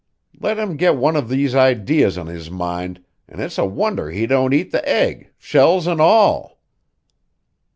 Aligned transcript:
Let 0.39 0.57
him 0.57 0.77
get 0.77 0.95
one 0.97 1.15
of 1.15 1.29
these 1.29 1.53
ideas 1.53 2.17
on 2.17 2.25
his 2.25 2.49
mind 2.49 3.03
an' 3.29 3.39
it's 3.39 3.59
a 3.59 3.65
wonder 3.67 4.09
he 4.09 4.25
don't 4.25 4.51
eat 4.51 4.71
the 4.71 4.89
egg, 4.89 5.29
shells 5.37 5.87
an' 5.87 6.01
all." 6.01 6.57